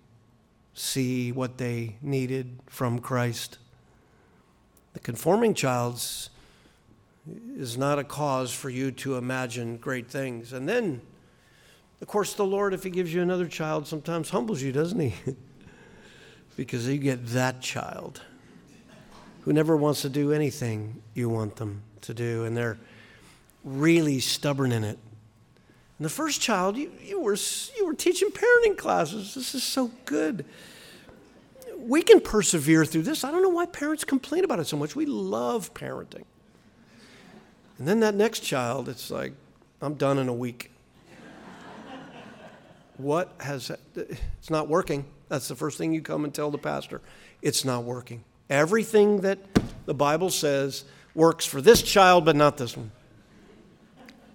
[0.73, 3.59] see what they needed from Christ?
[4.93, 6.29] The conforming child's
[7.55, 10.53] is not a cause for you to imagine great things.
[10.53, 11.01] And then,
[12.01, 15.13] of course, the Lord, if He gives you another child, sometimes humbles you, doesn't He?
[16.55, 18.21] because you get that child
[19.41, 22.77] who never wants to do anything you want them to do, and they're
[23.63, 24.97] really stubborn in it.
[25.97, 27.37] And the first child, you, you, were,
[27.77, 29.35] you were teaching parenting classes.
[29.35, 30.45] This is so good.
[31.77, 33.23] We can persevere through this.
[33.23, 34.95] I don't know why parents complain about it so much.
[34.95, 36.25] We love parenting.
[37.77, 39.33] And then that next child, it's like,
[39.81, 40.71] I'm done in a week.
[42.97, 45.05] what has, it's not working.
[45.31, 46.99] That's the first thing you come and tell the pastor.
[47.41, 48.25] It's not working.
[48.49, 49.39] Everything that
[49.85, 50.83] the Bible says
[51.15, 52.91] works for this child, but not this one.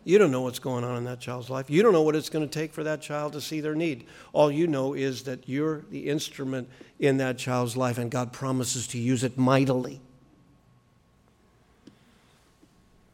[0.04, 1.68] You don't know what's going on in that child's life.
[1.68, 4.06] You don't know what it's going to take for that child to see their need.
[4.32, 6.66] All you know is that you're the instrument
[6.98, 10.00] in that child's life, and God promises to use it mightily.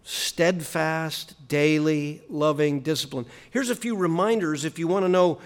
[0.04, 3.26] Steadfast, daily, loving discipline.
[3.50, 5.40] Here's a few reminders if you want to know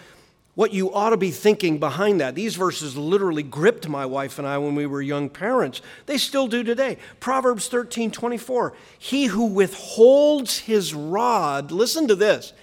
[0.56, 2.34] what you ought to be thinking behind that.
[2.34, 5.82] These verses literally gripped my wife and I when we were young parents.
[6.06, 6.96] They still do today.
[7.20, 8.72] Proverbs 13 24.
[8.98, 12.54] He who withholds his rod, listen to this,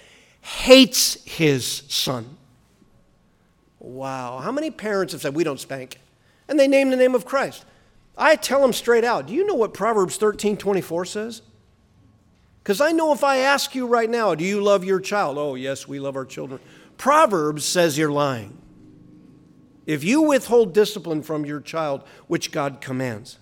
[0.42, 2.36] hates his son.
[3.78, 4.40] Wow.
[4.40, 5.98] How many parents have said, We don't spank?
[6.48, 7.64] And they name the name of Christ.
[8.18, 11.42] I tell them straight out, do you know what Proverbs 13 24 says?
[12.62, 15.36] Because I know if I ask you right now, do you love your child?
[15.36, 16.60] Oh, yes, we love our children.
[16.96, 18.58] Proverbs says you're lying.
[19.86, 23.38] If you withhold discipline from your child, which God commands,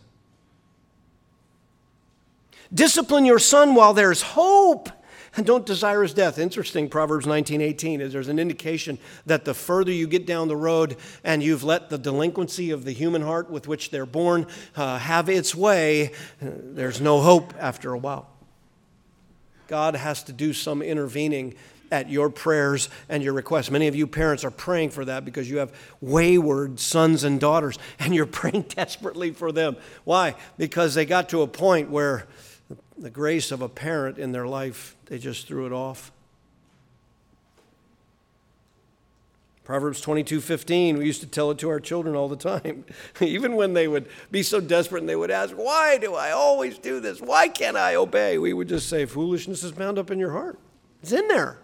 [2.72, 4.88] discipline your son while there's hope
[5.36, 6.38] and don't desire his death.
[6.38, 10.96] Interesting, Proverbs 19:18 is there's an indication that the further you get down the road
[11.24, 14.46] and you've let the delinquency of the human heart with which they're born
[14.76, 18.28] uh, have its way, uh, there's no hope after a while.
[19.68, 21.54] God has to do some intervening
[21.92, 23.70] at your prayers and your requests.
[23.70, 27.78] Many of you parents are praying for that because you have wayward sons and daughters
[28.00, 29.76] and you're praying desperately for them.
[30.04, 30.34] Why?
[30.58, 32.26] Because they got to a point where
[32.96, 36.10] the grace of a parent in their life, they just threw it off.
[39.64, 42.84] Proverbs 22 15, we used to tell it to our children all the time.
[43.20, 46.78] Even when they would be so desperate and they would ask, Why do I always
[46.78, 47.20] do this?
[47.20, 48.38] Why can't I obey?
[48.38, 50.58] We would just say, Foolishness is bound up in your heart.
[51.00, 51.58] It's in there.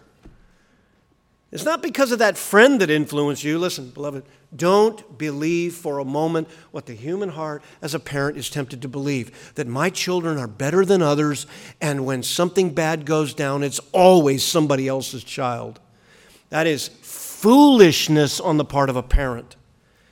[1.51, 3.57] It's not because of that friend that influenced you.
[3.57, 4.23] Listen, beloved,
[4.55, 8.87] don't believe for a moment what the human heart as a parent is tempted to
[8.87, 11.47] believe that my children are better than others,
[11.81, 15.79] and when something bad goes down, it's always somebody else's child.
[16.49, 19.55] That is foolishness on the part of a parent.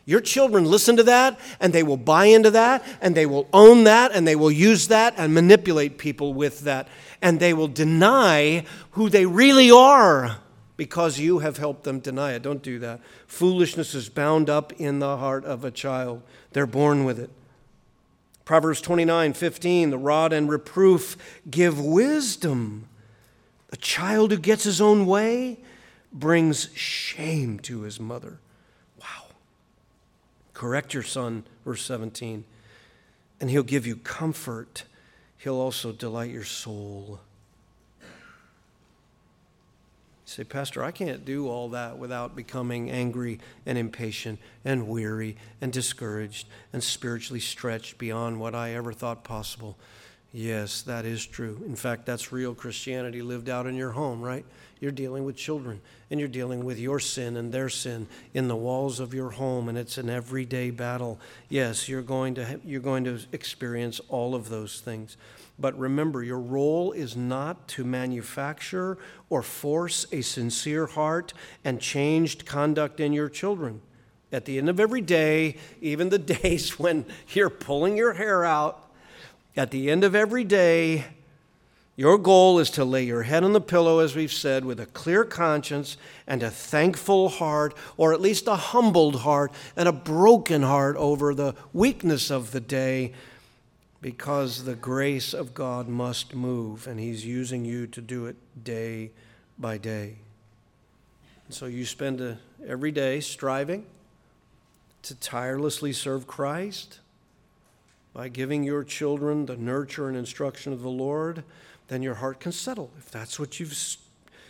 [0.06, 3.84] Your children listen to that and they will buy into that and they will own
[3.84, 6.88] that and they will use that and manipulate people with that
[7.22, 10.38] and they will deny who they really are
[10.78, 12.44] because you have helped them deny it.
[12.44, 13.02] Don't do that.
[13.26, 16.22] Foolishness is bound up in the heart of a child,
[16.54, 17.32] they're born with it.
[18.46, 21.18] Proverbs 29 15, the rod and reproof
[21.50, 22.88] give wisdom.
[23.72, 25.58] A child who gets his own way
[26.14, 28.40] brings shame to his mother.
[29.02, 29.26] Wow.
[30.54, 32.46] Correct your son, verse 17,
[33.42, 34.86] and he'll give you comfort.
[35.38, 37.20] He'll also delight your soul.
[38.02, 38.08] You
[40.30, 45.72] say, Pastor, I can't do all that without becoming angry and impatient and weary and
[45.72, 49.78] discouraged and spiritually stretched beyond what I ever thought possible.
[50.34, 51.64] Yes, that is true.
[51.66, 54.46] In fact, that's real Christianity lived out in your home, right?
[54.80, 58.56] You're dealing with children and you're dealing with your sin and their sin in the
[58.56, 61.20] walls of your home and it's an everyday battle.
[61.50, 65.18] Yes, you're going to you're going to experience all of those things.
[65.60, 68.98] But remember, your role is not to manufacture
[69.30, 73.82] or force a sincere heart and changed conduct in your children.
[74.32, 78.84] At the end of every day, even the days when you're pulling your hair out,
[79.56, 81.06] at the end of every day,
[81.98, 84.86] your goal is to lay your head on the pillow, as we've said, with a
[84.86, 90.62] clear conscience and a thankful heart, or at least a humbled heart and a broken
[90.62, 93.14] heart over the weakness of the day,
[94.00, 99.10] because the grace of God must move, and He's using you to do it day
[99.58, 100.18] by day.
[101.50, 102.38] so you spend a,
[102.68, 103.88] every day striving
[105.02, 107.00] to tirelessly serve Christ
[108.14, 111.44] by giving your children the nurture and instruction of the Lord
[111.88, 112.92] then your heart can settle.
[112.98, 113.76] If that's what you've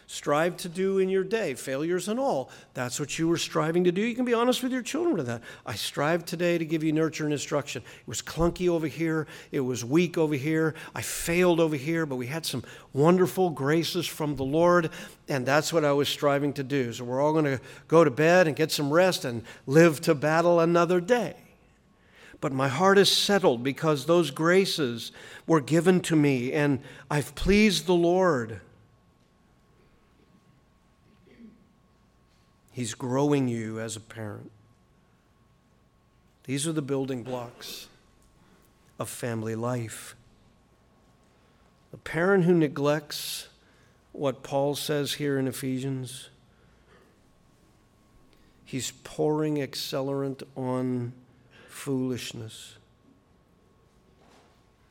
[0.10, 3.92] strived to do in your day, failures and all, that's what you were striving to
[3.92, 4.02] do.
[4.02, 5.42] You can be honest with your children with that.
[5.66, 7.84] I strive today to give you nurture and instruction.
[8.00, 12.16] It was clunky over here, it was weak over here, I failed over here, but
[12.16, 12.64] we had some
[12.94, 14.90] wonderful graces from the Lord,
[15.28, 16.94] and that's what I was striving to do.
[16.94, 17.60] So we're all going to
[17.90, 21.36] go to bed and get some rest and live to battle another day
[22.40, 25.12] but my heart is settled because those graces
[25.46, 26.80] were given to me and
[27.10, 28.62] I've pleased the Lord.
[32.72, 34.52] He's growing you as a parent.
[36.44, 37.88] These are the building blocks
[39.00, 40.16] of family life.
[41.92, 43.48] A parent who neglects
[44.12, 46.30] what Paul says here in Ephesians,
[48.64, 51.14] he's pouring accelerant on
[51.78, 52.76] foolishness.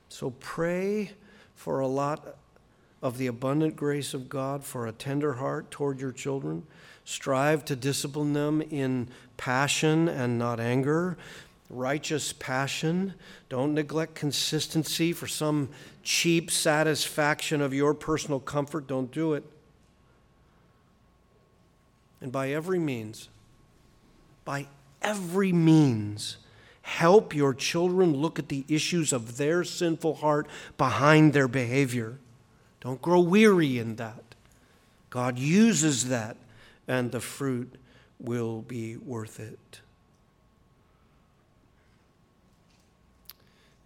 [0.08, 1.10] So pray
[1.56, 2.36] for a lot
[3.02, 6.62] of the abundant grace of God, for a tender heart toward your children.
[7.04, 11.18] Strive to discipline them in passion and not anger,
[11.68, 13.14] righteous passion.
[13.48, 15.68] Don't neglect consistency for some
[16.04, 18.86] cheap satisfaction of your personal comfort.
[18.86, 19.44] Don't do it.
[22.20, 23.28] And by every means,
[24.44, 24.68] by
[25.02, 26.38] every means,
[26.86, 30.46] Help your children look at the issues of their sinful heart
[30.78, 32.16] behind their behavior.
[32.80, 34.22] Don't grow weary in that.
[35.10, 36.36] God uses that,
[36.86, 37.74] and the fruit
[38.20, 39.80] will be worth it.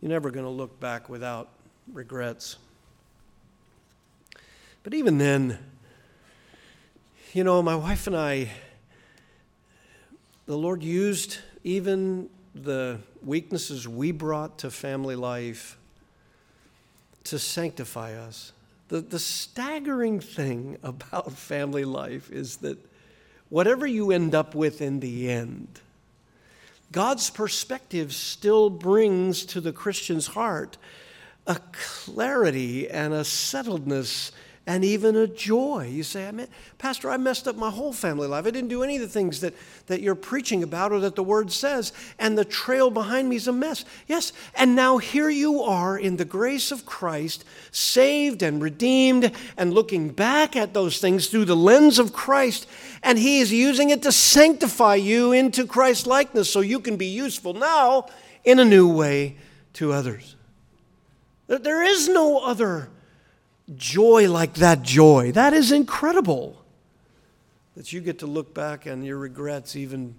[0.03, 1.49] You're never going to look back without
[1.91, 2.59] regrets.
[4.83, 5.59] But even then,
[7.33, 8.51] you know, my wife and I,
[10.45, 15.79] the Lord used even the weaknesses we brought to family life
[17.25, 18.53] to sanctify us.
[18.89, 22.79] The, the staggering thing about family life is that
[23.49, 25.81] whatever you end up with in the end,
[26.93, 30.77] God's perspective still brings to the Christian's heart
[31.47, 34.33] a clarity and a settledness
[34.71, 35.91] and even a joy.
[35.91, 36.47] You say, I mean,
[36.79, 38.47] Pastor, I messed up my whole family life.
[38.47, 39.53] I didn't do any of the things that,
[39.89, 43.49] that you're preaching about or that the Word says, and the trail behind me is
[43.49, 43.85] a mess.
[44.07, 49.75] Yes, and now here you are in the grace of Christ, saved and redeemed, and
[49.75, 52.69] looking back at those things through the lens of Christ,
[53.03, 57.07] and He is using it to sanctify you into Christ likeness so you can be
[57.07, 58.07] useful now
[58.45, 59.37] in a new way
[59.73, 60.37] to others.
[61.49, 62.89] There is no other
[63.77, 65.33] joy like that joy.
[65.33, 66.63] That is incredible.
[67.77, 70.17] That you get to look back and your regrets even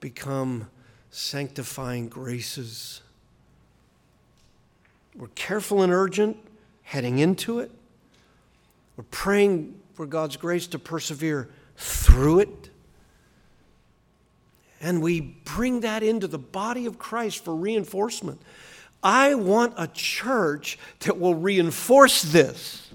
[0.00, 0.68] become
[1.10, 3.00] sanctifying graces.
[5.14, 6.36] We're careful and urgent
[6.82, 7.70] heading into it.
[8.96, 12.70] We're praying for God's grace to persevere through it.
[14.80, 18.40] And we bring that into the body of Christ for reinforcement.
[19.06, 22.90] I want a church that will reinforce this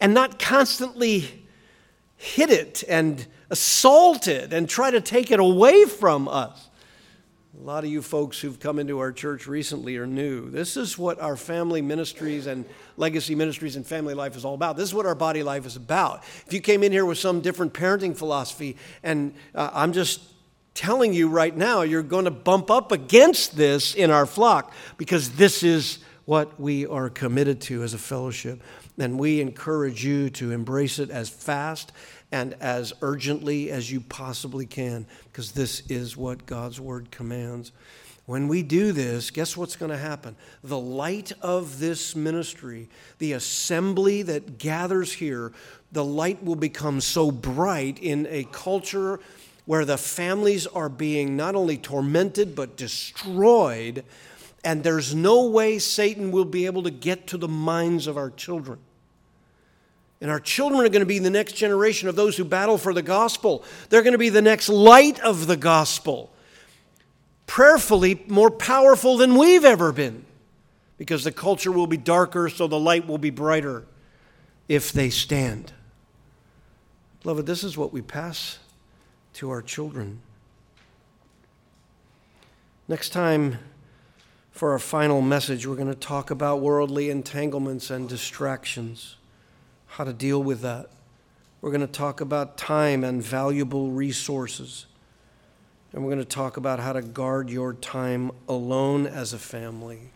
[0.00, 1.44] and not constantly
[2.16, 6.68] hit it and assault it and try to take it away from us.
[7.60, 10.48] A lot of you folks who've come into our church recently are new.
[10.48, 12.64] This is what our family ministries and
[12.96, 14.76] legacy ministries and family life is all about.
[14.76, 16.22] This is what our body life is about.
[16.46, 20.20] If you came in here with some different parenting philosophy, and uh, I'm just
[20.74, 25.32] telling you right now, you're going to bump up against this in our flock because
[25.32, 28.62] this is what we are committed to as a fellowship.
[28.98, 31.92] And we encourage you to embrace it as fast
[32.32, 37.72] and as urgently as you possibly can because this is what God's word commands.
[38.26, 40.36] When we do this, guess what's going to happen?
[40.62, 45.52] The light of this ministry, the assembly that gathers here,
[45.90, 49.18] the light will become so bright in a culture
[49.70, 54.04] where the families are being not only tormented but destroyed,
[54.64, 58.30] and there's no way Satan will be able to get to the minds of our
[58.30, 58.80] children.
[60.20, 62.92] And our children are going to be the next generation of those who battle for
[62.92, 63.62] the gospel.
[63.90, 66.32] They're going to be the next light of the gospel
[67.46, 70.24] prayerfully more powerful than we've ever been
[70.98, 73.86] because the culture will be darker, so the light will be brighter
[74.66, 75.72] if they stand.
[77.22, 78.58] Beloved, this is what we pass
[79.40, 80.20] to our children.
[82.88, 83.58] Next time,
[84.50, 89.16] for our final message, we're going to talk about worldly entanglements and distractions,
[89.86, 90.90] how to deal with that.
[91.62, 94.84] We're going to talk about time and valuable resources.
[95.94, 100.10] And we're going to talk about how to guard your time alone as a family.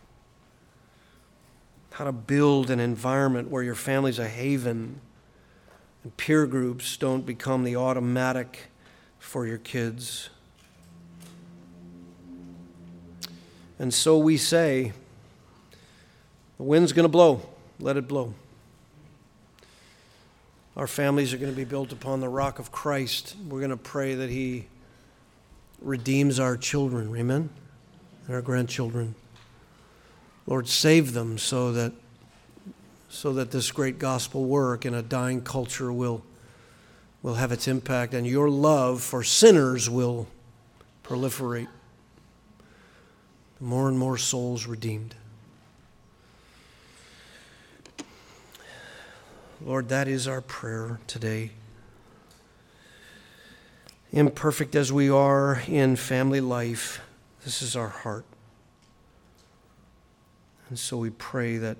[1.93, 5.01] How to build an environment where your family's a haven
[6.03, 8.69] and peer groups don't become the automatic
[9.25, 10.29] for your kids.
[13.79, 14.93] And so we say,
[16.57, 17.41] the wind's going to blow,
[17.79, 18.33] let it blow.
[20.77, 23.35] Our families are going to be built upon the rock of Christ.
[23.49, 24.67] We're going to pray that He
[25.81, 27.49] redeems our children, amen,
[28.27, 29.15] and our grandchildren.
[30.45, 31.91] Lord, save them so that
[33.09, 36.23] so that this great gospel work in a dying culture will
[37.25, 40.27] will have its impact and your love for sinners will
[41.03, 41.67] proliferate.
[43.59, 45.15] More and more souls redeemed.
[49.59, 51.49] Lord, that is our prayer today
[54.11, 57.01] imperfect as we are in family life,
[57.43, 58.23] this is our heart.
[60.69, 61.77] And so we pray that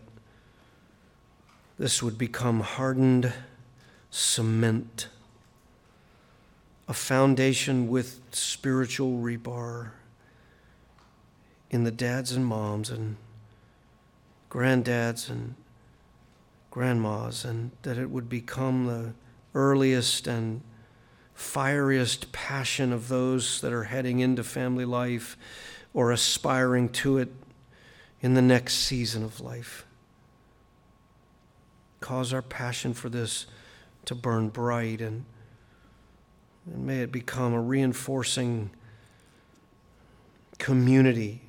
[1.78, 3.32] this would become hardened
[4.10, 5.08] cement,
[6.88, 9.92] a foundation with spiritual rebar
[11.70, 13.18] in the dads and moms and
[14.50, 15.56] granddads and
[16.70, 19.14] grandmas, and that it would become the
[19.54, 20.62] earliest and
[21.34, 25.38] fieriest passion of those that are heading into family life
[25.94, 27.32] or aspiring to it
[28.22, 29.86] in the next season of life.
[32.00, 33.46] Cause our passion for this
[34.06, 35.26] to burn bright and,
[36.72, 38.70] and may it become a reinforcing
[40.58, 41.42] community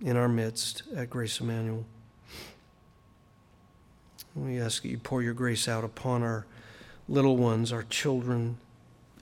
[0.00, 1.84] in our midst at Grace Emmanuel.
[4.34, 6.46] We ask that you pour your grace out upon our
[7.08, 8.58] little ones, our children.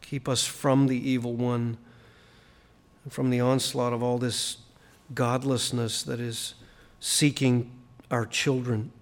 [0.01, 1.79] Keep us from the evil one,
[3.09, 4.59] from the onslaught of all this
[5.15, 6.55] godlessness that is
[7.01, 7.71] seeking
[8.11, 8.93] our children.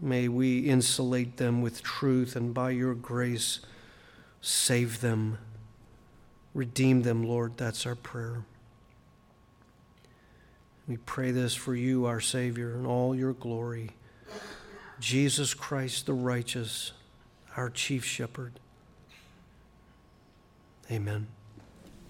[0.00, 3.60] May we insulate them with truth and by your grace
[4.40, 5.38] save them.
[6.54, 7.56] Redeem them, Lord.
[7.56, 8.44] That's our prayer.
[10.86, 13.90] We pray this for you, our Savior, in all your glory.
[15.00, 16.92] Jesus Christ, the righteous,
[17.56, 18.58] our chief shepherd.
[20.90, 21.26] Amen.